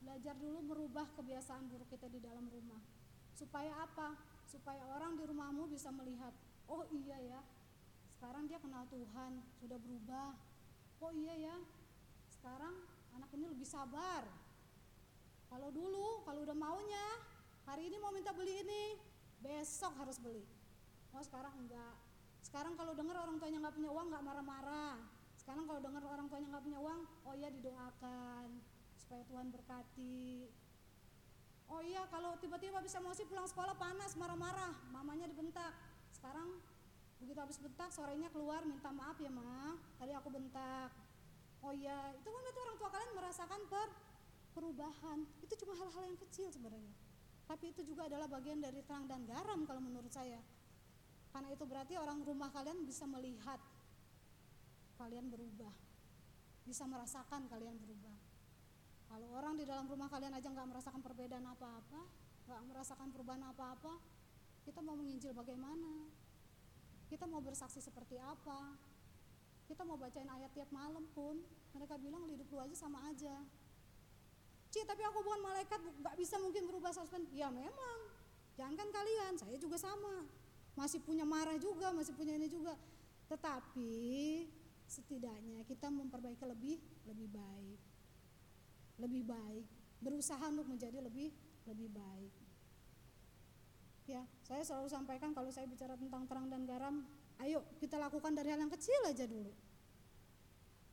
[0.00, 2.80] Belajar dulu merubah kebiasaan buruk kita di dalam rumah.
[3.36, 4.16] Supaya apa?
[4.48, 6.32] Supaya orang di rumahmu bisa melihat,
[6.64, 7.40] oh iya ya,
[8.16, 10.32] sekarang dia kenal Tuhan, sudah berubah.
[11.04, 11.56] Oh iya ya,
[12.32, 12.74] sekarang
[13.14, 14.24] anak ini lebih sabar.
[15.52, 17.06] Kalau dulu, kalau udah maunya,
[17.68, 18.96] hari ini mau minta beli ini,
[19.44, 20.42] besok harus beli.
[21.12, 21.94] Oh sekarang enggak.
[22.40, 25.19] Sekarang kalau dengar orang tuanya nggak punya uang nggak marah-marah.
[25.40, 28.60] Sekarang kalau dengar orang tuanya nggak punya uang, oh iya didoakan
[29.00, 30.52] supaya Tuhan berkati.
[31.72, 35.72] Oh iya kalau tiba-tiba bisa emosi pulang sekolah panas marah-marah, mamanya dibentak.
[36.12, 36.60] Sekarang
[37.16, 40.92] begitu habis bentak sorenya keluar minta maaf ya ma, tadi aku bentak.
[41.64, 43.88] Oh iya itu kan itu orang tua kalian merasakan per
[44.52, 45.24] perubahan.
[45.40, 46.92] Itu cuma hal-hal yang kecil sebenarnya.
[47.48, 50.38] Tapi itu juga adalah bagian dari terang dan garam kalau menurut saya.
[51.32, 53.58] Karena itu berarti orang rumah kalian bisa melihat
[55.00, 55.72] kalian berubah.
[56.68, 58.12] Bisa merasakan kalian berubah.
[59.08, 62.00] Kalau orang di dalam rumah kalian aja nggak merasakan perbedaan apa-apa,
[62.44, 63.96] nggak merasakan perubahan apa-apa,
[64.62, 66.06] kita mau menginjil bagaimana?
[67.08, 68.76] Kita mau bersaksi seperti apa?
[69.66, 71.42] Kita mau bacain ayat tiap malam pun,
[71.74, 73.34] mereka bilang hidup lu aja sama aja.
[74.70, 77.34] Ci, tapi aku bukan malaikat, nggak bisa mungkin berubah 100%.
[77.34, 77.98] Ya memang,
[78.54, 80.22] jangan kan kalian, saya juga sama.
[80.78, 82.78] Masih punya marah juga, masih punya ini juga.
[83.26, 83.90] Tetapi
[84.90, 87.80] setidaknya kita memperbaiki lebih lebih baik
[89.00, 89.66] lebih baik,
[90.04, 91.32] berusaha untuk menjadi lebih
[91.64, 92.34] lebih baik.
[94.04, 97.06] Ya, saya selalu sampaikan kalau saya bicara tentang terang dan garam,
[97.40, 99.50] ayo kita lakukan dari hal yang kecil aja dulu.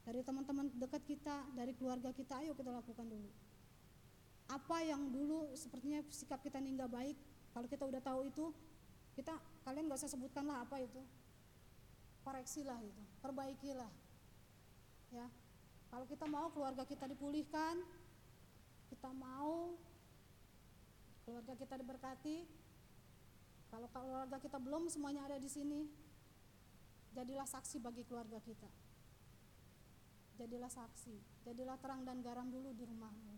[0.08, 3.28] Dari teman-teman dekat kita, dari keluarga kita, ayo kita lakukan dulu.
[4.48, 7.18] Apa yang dulu sepertinya sikap kita ini nggak baik,
[7.52, 8.46] kalau kita udah tahu itu,
[9.20, 9.36] kita
[9.68, 11.02] kalian nggak usah sebutkan lah apa itu,
[12.28, 13.88] koreksilah itu, perbaikilah,
[15.16, 15.32] ya.
[15.88, 17.80] Kalau kita mau keluarga kita dipulihkan,
[18.92, 19.80] kita mau
[21.24, 22.44] keluarga kita diberkati.
[23.72, 25.88] Kalau keluarga kita belum semuanya ada di sini,
[27.16, 28.68] jadilah saksi bagi keluarga kita.
[30.40, 33.36] Jadilah saksi, jadilah terang dan garam dulu di rumahmu.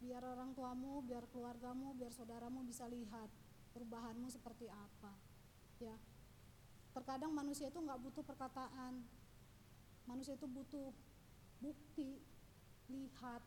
[0.00, 3.28] Biar orang tuamu, biar keluargamu, biar saudaramu bisa lihat
[3.76, 5.12] perubahanmu seperti apa.
[5.80, 5.96] Ya,
[7.00, 9.00] terkadang manusia itu nggak butuh perkataan,
[10.04, 10.92] manusia itu butuh
[11.64, 12.20] bukti,
[12.92, 13.40] lihat,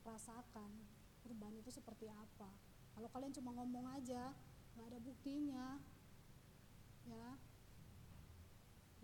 [0.00, 0.72] rasakan
[1.20, 2.48] perubahan itu seperti apa.
[2.96, 4.32] Kalau kalian cuma ngomong aja
[4.72, 5.76] nggak ada buktinya
[7.04, 7.28] ya.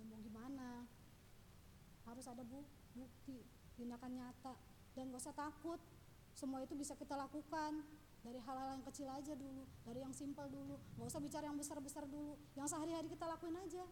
[0.01, 0.89] Ya mau gimana?
[2.09, 2.65] Harus ada bu
[2.97, 3.45] bukti
[3.77, 4.57] tindakan nyata.
[4.97, 5.79] Dan gak usah takut
[6.41, 7.85] semua itu bisa kita lakukan
[8.25, 12.09] dari hal-hal yang kecil aja dulu dari yang simpel dulu nggak usah bicara yang besar-besar
[12.09, 13.85] dulu yang sehari-hari kita lakuin aja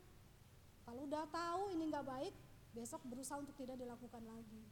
[0.88, 2.34] kalau udah tahu ini nggak baik
[2.72, 4.64] besok berusaha untuk tidak dilakukan lagi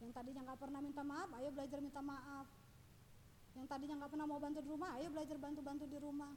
[0.00, 2.48] yang tadinya nggak pernah minta maaf, ayo belajar minta maaf.
[3.52, 6.32] Yang tadinya nggak pernah mau bantu di rumah, ayo belajar bantu-bantu di rumah.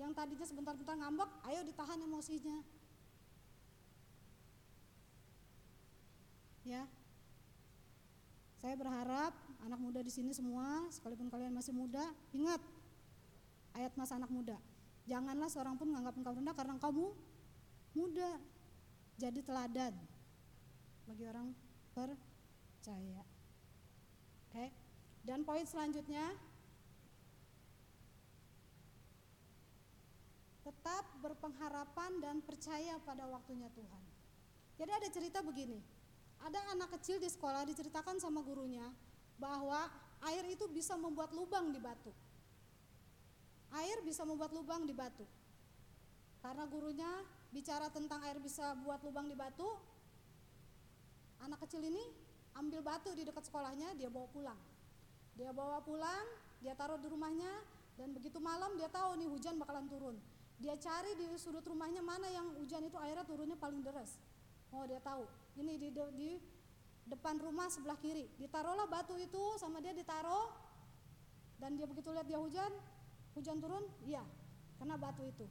[0.00, 2.58] Yang tadinya sebentar-bentar ngambek, ayo ditahan emosinya.
[6.64, 6.88] Ya,
[8.64, 12.00] saya berharap anak muda di sini semua, sekalipun kalian masih muda,
[12.32, 12.64] ingat
[13.76, 14.56] ayat mas anak muda.
[15.04, 17.12] Janganlah seorang pun menganggap engkau rendah karena kamu
[17.92, 18.40] muda.
[19.20, 19.92] Jadi teladan
[21.04, 21.52] bagi orang
[21.92, 23.20] percaya.
[24.48, 24.72] Oke.
[25.28, 26.32] Dan poin selanjutnya
[30.64, 34.04] tetap berpengharapan dan percaya pada waktunya Tuhan.
[34.80, 35.93] Jadi ada cerita begini.
[36.44, 38.84] Ada anak kecil di sekolah diceritakan sama gurunya
[39.40, 39.88] bahwa
[40.28, 42.12] air itu bisa membuat lubang di batu.
[43.74, 45.24] Air bisa membuat lubang di batu.
[46.44, 47.08] Karena gurunya
[47.48, 49.64] bicara tentang air bisa buat lubang di batu,
[51.44, 52.00] anak kecil ini
[52.56, 54.60] ambil batu di dekat sekolahnya dia bawa pulang
[55.34, 56.26] dia bawa pulang
[56.62, 57.50] dia taruh di rumahnya
[57.98, 60.16] dan begitu malam dia tahu nih hujan bakalan turun
[60.62, 64.16] dia cari di sudut rumahnya mana yang hujan itu airnya turunnya paling deras
[64.70, 66.30] oh dia tahu ini di, di
[67.06, 68.26] depan rumah sebelah kiri.
[68.40, 70.50] Ditaruhlah batu itu sama dia ditaruh.
[71.60, 72.72] Dan dia begitu lihat dia hujan
[73.34, 74.22] hujan turun iya
[74.78, 75.46] kena batu itu.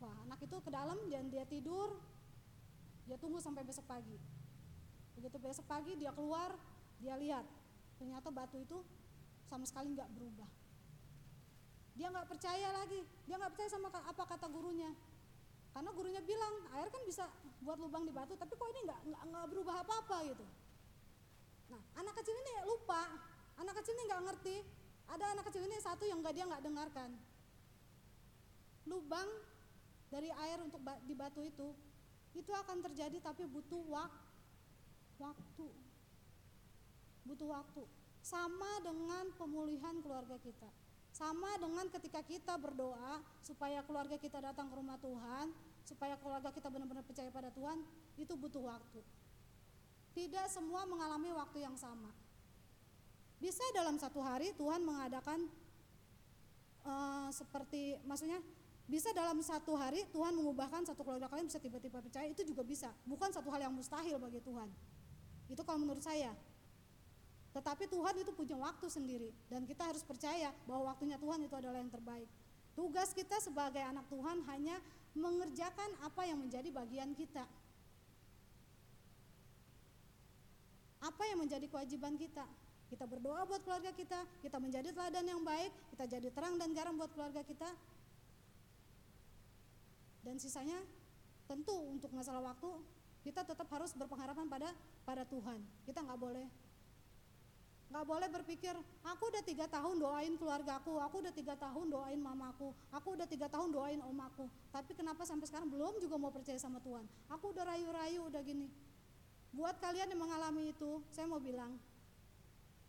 [0.00, 1.92] Wah anak itu ke dalam dan dia tidur.
[3.04, 4.16] Dia tunggu sampai besok pagi.
[5.16, 6.56] Begitu besok pagi dia keluar
[7.00, 7.44] dia lihat
[8.00, 8.80] ternyata batu itu
[9.44, 10.48] sama sekali nggak berubah.
[11.98, 13.04] Dia nggak percaya lagi.
[13.28, 14.88] Dia nggak percaya sama apa kata gurunya
[15.70, 17.24] karena gurunya bilang air kan bisa
[17.62, 19.00] buat lubang di batu tapi kok ini nggak
[19.30, 20.44] nggak berubah apa apa gitu
[21.70, 23.02] nah anak kecil ini lupa
[23.60, 24.56] anak kecil ini nggak ngerti
[25.10, 27.10] ada anak kecil ini satu yang nggak dia nggak dengarkan
[28.90, 29.28] lubang
[30.10, 31.70] dari air untuk di batu itu
[32.30, 34.12] Itu akan terjadi tapi butuh wak
[35.18, 35.66] waktu.
[37.26, 37.82] Butuh waktu.
[38.22, 40.70] Sama dengan pemulihan keluarga kita.
[41.20, 45.52] Sama dengan ketika kita berdoa supaya keluarga kita datang ke rumah Tuhan,
[45.84, 47.76] supaya keluarga kita benar-benar percaya pada Tuhan,
[48.16, 49.04] itu butuh waktu.
[50.16, 52.08] Tidak semua mengalami waktu yang sama.
[53.36, 55.44] Bisa dalam satu hari Tuhan mengadakan
[56.88, 58.40] uh, seperti, maksudnya
[58.88, 62.96] bisa dalam satu hari Tuhan mengubahkan satu keluarga kalian bisa tiba-tiba percaya itu juga bisa.
[63.04, 64.72] Bukan satu hal yang mustahil bagi Tuhan.
[65.52, 66.32] Itu kalau menurut saya.
[67.50, 71.82] Tetapi Tuhan itu punya waktu sendiri dan kita harus percaya bahwa waktunya Tuhan itu adalah
[71.82, 72.30] yang terbaik.
[72.78, 74.78] Tugas kita sebagai anak Tuhan hanya
[75.18, 77.42] mengerjakan apa yang menjadi bagian kita.
[81.02, 82.46] Apa yang menjadi kewajiban kita?
[82.86, 86.94] Kita berdoa buat keluarga kita, kita menjadi teladan yang baik, kita jadi terang dan garam
[86.94, 87.66] buat keluarga kita.
[90.22, 90.78] Dan sisanya
[91.50, 92.70] tentu untuk masalah waktu
[93.26, 94.68] kita tetap harus berpengharapan pada
[95.02, 95.58] pada Tuhan.
[95.82, 96.46] Kita nggak boleh
[97.90, 98.70] nggak boleh berpikir
[99.02, 103.26] aku udah tiga tahun doain keluarga aku, aku udah tiga tahun doain mamaku, aku udah
[103.26, 107.02] tiga tahun doain omaku, tapi kenapa sampai sekarang belum juga mau percaya sama Tuhan?
[107.34, 108.70] Aku udah rayu-rayu udah gini.
[109.50, 111.74] Buat kalian yang mengalami itu, saya mau bilang,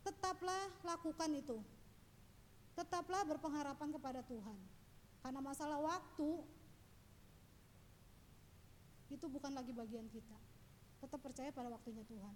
[0.06, 1.58] tetaplah lakukan itu.
[2.78, 4.58] Tetaplah berpengharapan kepada Tuhan.
[5.22, 6.30] Karena masalah waktu
[9.10, 10.38] itu bukan lagi bagian kita.
[11.02, 12.34] Tetap percaya pada waktunya Tuhan.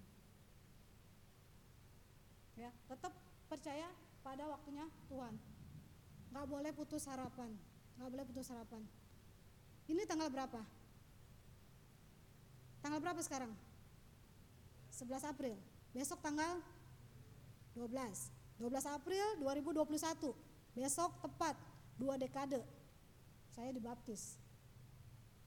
[2.57, 3.13] Ya, tetap
[3.53, 3.89] percaya
[4.25, 5.37] pada waktunya Tuhan.
[6.33, 7.53] Gak boleh putus harapan.
[8.01, 8.83] Gak boleh putus harapan.
[9.87, 10.61] Ini tanggal berapa?
[12.81, 13.53] Tanggal berapa sekarang?
[14.91, 15.57] 11 April.
[15.93, 16.59] Besok tanggal
[17.77, 17.93] 12.
[18.57, 20.33] 12 April 2021.
[20.73, 21.57] Besok tepat
[22.01, 22.61] dua dekade.
[23.53, 24.41] Saya dibaptis.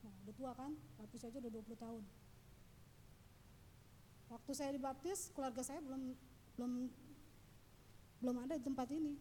[0.06, 0.72] Nah, udah tua kan?
[0.98, 2.04] Baptis aja udah 20 tahun.
[4.30, 6.14] Waktu saya dibaptis, keluarga saya belum
[6.60, 6.92] belum
[8.20, 9.16] belum ada di tempat ini.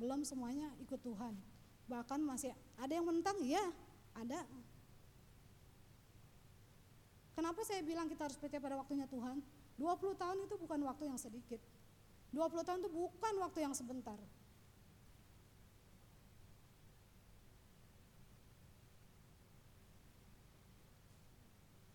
[0.00, 1.36] Belum semuanya ikut Tuhan.
[1.92, 3.60] Bahkan masih ada yang menentang, ya,
[4.16, 4.48] ada.
[7.36, 9.44] Kenapa saya bilang kita harus percaya pada waktunya Tuhan?
[9.76, 11.60] 20 tahun itu bukan waktu yang sedikit.
[12.32, 14.16] 20 tahun itu bukan waktu yang sebentar.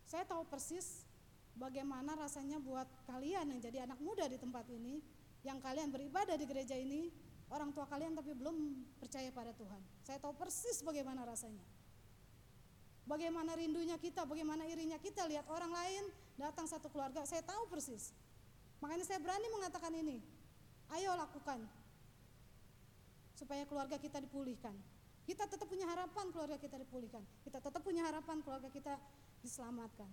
[0.06, 1.02] Saya tahu persis
[1.56, 5.02] bagaimana rasanya buat kalian yang jadi anak muda di tempat ini,
[5.42, 7.10] yang kalian beribadah di gereja ini,
[7.52, 8.56] orang tua kalian tapi belum
[9.02, 9.80] percaya pada Tuhan.
[10.06, 11.62] Saya tahu persis bagaimana rasanya.
[13.02, 16.04] Bagaimana rindunya kita, bagaimana irinya kita lihat orang lain
[16.38, 18.14] datang satu keluarga, saya tahu persis.
[18.78, 20.22] Makanya saya berani mengatakan ini.
[20.94, 21.66] Ayo lakukan.
[23.34, 24.74] Supaya keluarga kita dipulihkan.
[25.22, 27.22] Kita tetap punya harapan keluarga kita dipulihkan.
[27.46, 28.98] Kita tetap punya harapan keluarga kita
[29.42, 30.10] diselamatkan.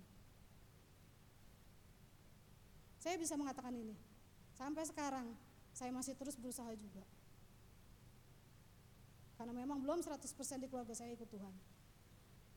[3.00, 3.96] Saya bisa mengatakan ini.
[4.54, 5.32] Sampai sekarang
[5.72, 7.02] saya masih terus berusaha juga.
[9.40, 10.20] Karena memang belum 100%
[10.60, 11.56] di keluarga saya ikut Tuhan.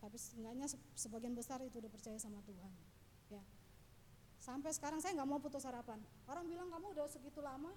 [0.02, 0.66] Tapi seenggaknya
[0.98, 2.74] sebagian besar itu udah percaya sama Tuhan
[3.30, 3.42] ya.
[4.42, 6.02] Sampai sekarang saya nggak mau putus harapan.
[6.26, 7.70] Orang bilang kamu udah segitu lama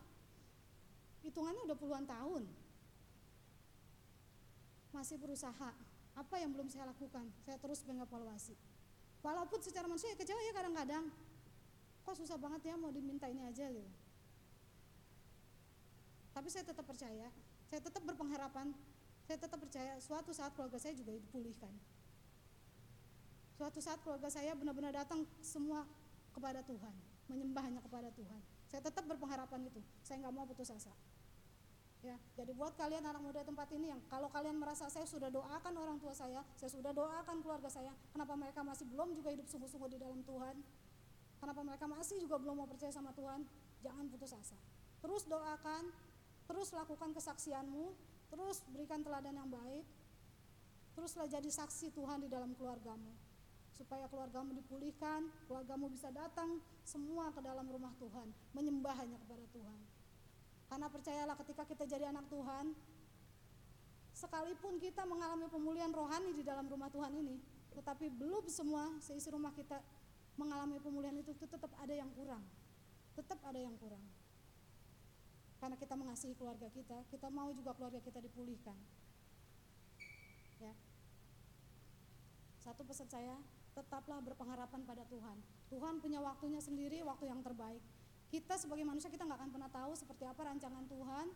[1.21, 2.49] hitungannya udah puluhan tahun.
[4.89, 5.69] Masih berusaha.
[6.15, 7.29] Apa yang belum saya lakukan?
[7.45, 8.57] Saya terus mengevaluasi.
[9.21, 11.05] Walaupun secara manusia ya kecewa ya kadang-kadang
[12.05, 13.91] kok susah banget ya mau diminta ini aja gitu
[16.37, 17.27] tapi saya tetap percaya
[17.65, 18.69] saya tetap berpengharapan
[19.25, 21.73] saya tetap percaya suatu saat keluarga saya juga dipulihkan
[23.55, 25.87] Suatu saat keluarga saya benar-benar datang semua
[26.35, 26.91] kepada Tuhan,
[27.31, 28.41] menyembah hanya kepada Tuhan.
[28.67, 29.79] Saya tetap berpengharapan itu.
[30.03, 30.91] Saya nggak mau putus asa.
[32.03, 35.73] Ya, jadi buat kalian anak muda tempat ini yang kalau kalian merasa saya sudah doakan
[35.73, 39.89] orang tua saya, saya sudah doakan keluarga saya, kenapa mereka masih belum juga hidup sungguh-sungguh
[39.89, 40.55] di dalam Tuhan?
[41.39, 43.43] Kenapa mereka masih juga belum mau percaya sama Tuhan?
[43.83, 44.57] Jangan putus asa.
[45.03, 45.93] Terus doakan,
[46.49, 47.93] terus lakukan kesaksianmu,
[48.33, 49.85] terus berikan teladan yang baik,
[50.97, 53.35] teruslah jadi saksi Tuhan di dalam keluargamu
[53.75, 59.79] supaya keluargamu dipulihkan, keluargamu bisa datang semua ke dalam rumah Tuhan, menyembah hanya kepada Tuhan.
[60.71, 62.71] Karena percayalah ketika kita jadi anak Tuhan,
[64.15, 67.35] sekalipun kita mengalami pemulihan rohani di dalam rumah Tuhan ini,
[67.75, 69.83] tetapi belum semua seisi rumah kita
[70.35, 72.43] mengalami pemulihan itu, tetap ada yang kurang.
[73.15, 74.03] Tetap ada yang kurang.
[75.59, 78.75] Karena kita mengasihi keluarga kita, kita mau juga keluarga kita dipulihkan.
[80.59, 80.73] Ya.
[82.59, 83.39] Satu pesan saya,
[83.75, 85.37] tetaplah berpengharapan pada Tuhan.
[85.71, 87.83] Tuhan punya waktunya sendiri, waktu yang terbaik.
[88.31, 91.27] Kita sebagai manusia kita nggak akan pernah tahu seperti apa rancangan Tuhan.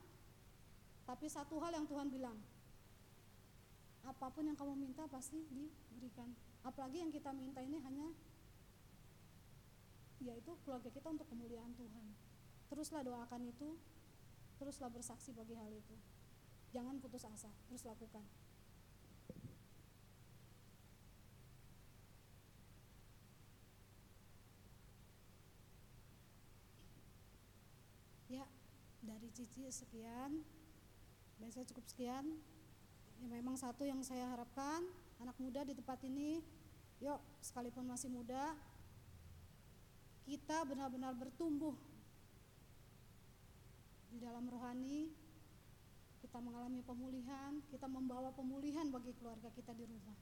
[1.10, 2.38] Tapi satu hal yang Tuhan bilang,
[4.06, 6.32] apa pun yang kamu minta pasti diberikan.
[6.64, 8.14] Apalagi yang kita minta ini hanya
[10.20, 12.06] yaitu keluarga kita untuk kemuliaan Tuhan.
[12.68, 13.80] Teruslah doakan itu,
[14.60, 15.96] teruslah bersaksi bagi hal itu.
[16.76, 18.22] Jangan putus asa, terus lakukan.
[28.30, 28.46] Ya,
[29.02, 30.46] dari Cici sekian.
[31.40, 32.38] Dan saya cukup sekian.
[33.20, 34.86] Ya memang satu yang saya harapkan
[35.20, 36.40] anak muda di tempat ini,
[37.04, 38.56] yuk sekalipun masih muda,
[40.26, 41.76] kita benar-benar bertumbuh
[44.10, 45.14] di dalam rohani,
[46.20, 50.18] kita mengalami pemulihan, kita membawa pemulihan bagi keluarga kita di rumah.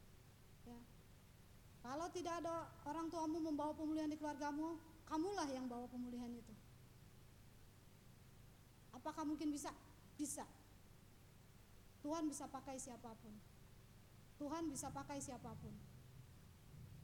[0.68, 0.80] Ya.
[1.82, 4.76] Kalau tidak ada orang tuamu membawa pemulihan di keluargamu,
[5.08, 6.54] kamulah yang bawa pemulihan itu.
[8.92, 9.72] Apakah mungkin bisa?
[10.20, 10.44] Bisa.
[12.04, 13.34] Tuhan bisa pakai siapa pun.
[14.38, 15.74] Tuhan bisa pakai siapa pun.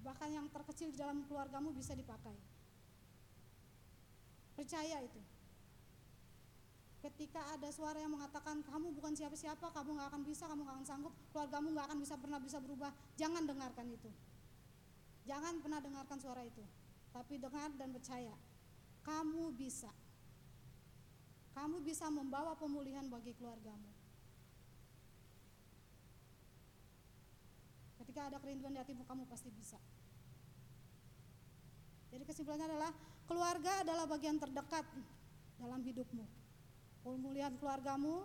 [0.03, 2.35] Bahkan yang terkecil di dalam keluargamu bisa dipakai.
[4.53, 5.21] Percaya itu.
[7.03, 10.87] Ketika ada suara yang mengatakan kamu bukan siapa-siapa, kamu nggak akan bisa, kamu nggak akan
[10.87, 12.95] sanggup, keluargamu nggak akan bisa pernah bisa berubah.
[13.19, 14.07] Jangan dengarkan itu.
[15.27, 16.63] Jangan pernah dengarkan suara itu.
[17.11, 18.31] Tapi dengar dan percaya.
[19.03, 19.91] Kamu bisa.
[21.53, 23.91] Kamu bisa membawa pemulihan bagi keluargamu.
[27.99, 29.77] Ketika ada kerinduan di hatimu, kamu pasti bisa.
[32.15, 32.91] Jadi kesimpulannya adalah
[33.27, 34.85] keluarga adalah bagian terdekat
[35.59, 36.25] dalam hidupmu.
[37.03, 38.23] Pemulihan keluargamu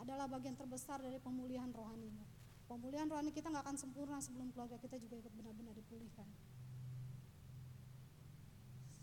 [0.00, 2.24] adalah bagian terbesar dari pemulihan rohanimu.
[2.64, 6.24] Pemulihan rohani kita nggak akan sempurna sebelum keluarga kita juga ikut benar-benar dipulihkan.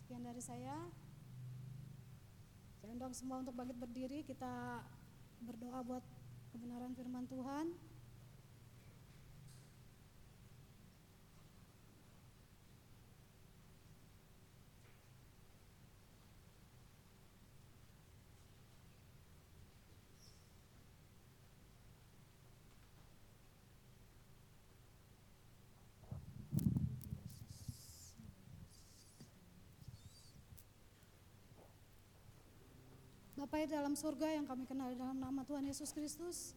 [0.02, 0.88] Sekian dari saya.
[2.80, 4.82] Saya undang semua untuk bangkit berdiri, kita
[5.44, 6.06] berdoa buat
[6.56, 7.76] kebenaran firman Tuhan.
[33.48, 36.52] Bapa di dalam surga yang kami kenal dalam nama Tuhan Yesus Kristus.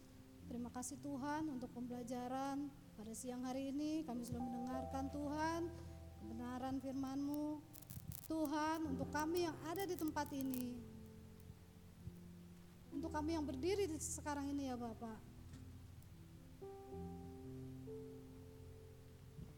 [0.50, 2.66] Terima kasih Tuhan untuk pembelajaran
[2.98, 4.02] pada siang hari ini.
[4.02, 5.70] Kami sudah mendengarkan Tuhan
[6.18, 7.62] kebenaran firman-Mu.
[8.26, 10.82] Tuhan untuk kami yang ada di tempat ini.
[12.90, 15.18] Untuk kami yang berdiri di sekarang ini ya Bapak.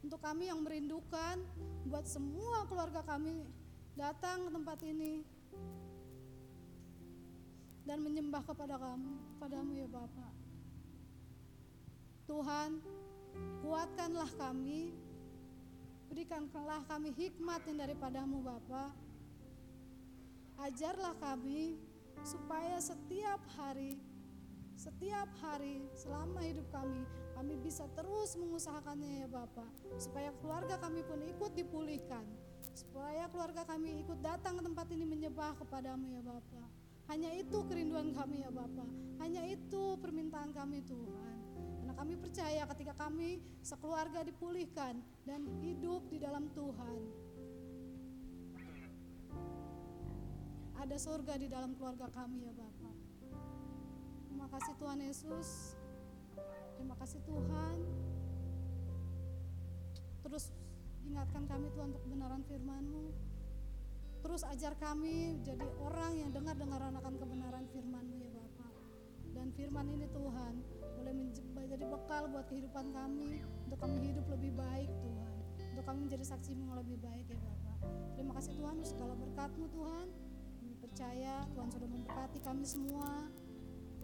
[0.05, 1.41] Untuk kami yang merindukan
[1.89, 3.49] buat semua keluarga kami
[3.97, 5.25] datang ke tempat ini
[7.83, 9.13] dan menyembah kepada kamu,
[9.43, 10.29] padamu ya Bapa.
[12.31, 12.79] Tuhan,
[13.61, 14.95] kuatkanlah kami,
[16.07, 18.95] berikanlah kami hikmat yang daripadamu Bapa.
[20.63, 21.75] Ajarlah kami
[22.23, 23.99] supaya setiap hari,
[24.79, 27.03] setiap hari selama hidup kami,
[27.35, 29.67] kami bisa terus mengusahakannya ya Bapak.
[29.99, 32.23] Supaya keluarga kami pun ikut dipulihkan.
[32.73, 36.72] Supaya keluarga kami ikut datang ke tempat ini menyembah kepadamu ya Bapak.
[37.13, 38.89] Hanya itu kerinduan kami ya Bapak.
[39.21, 41.37] Hanya itu permintaan kami Tuhan.
[41.77, 44.97] Karena kami percaya ketika kami sekeluarga dipulihkan
[45.29, 47.01] dan hidup di dalam Tuhan.
[50.81, 52.97] Ada surga di dalam keluarga kami ya Bapak.
[54.33, 55.49] Terima kasih Tuhan Yesus.
[56.81, 57.77] Terima kasih Tuhan.
[60.25, 60.49] Terus
[61.05, 63.32] ingatkan kami Tuhan untuk kebenaran firman-Mu.
[64.23, 68.73] Terus ajar kami jadi orang yang dengar-dengar akan kebenaran firman-Mu ya Bapak.
[69.35, 70.55] Dan firman ini Tuhan
[71.03, 71.15] boleh
[71.59, 75.35] menjadi bekal buat kehidupan kami untuk kami hidup lebih baik Tuhan.
[75.75, 77.77] Untuk kami menjadi saksi yang lebih baik ya Bapak.
[78.15, 80.07] Terima kasih Tuhan untuk segala berkat-Mu Tuhan.
[80.63, 83.27] Kami percaya Tuhan sudah memberkati kami semua.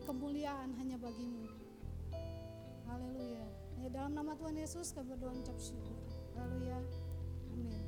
[0.02, 1.46] Kemuliaan hanya bagimu.
[2.90, 3.46] Haleluya.
[3.78, 5.94] Ya dalam nama Tuhan Yesus kami berdoa ucap syukur.
[6.34, 6.82] Haleluya.
[7.54, 7.87] Amin.